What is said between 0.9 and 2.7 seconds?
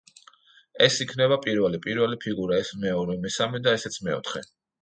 იქნება პირველი, პირველი ფიგურა,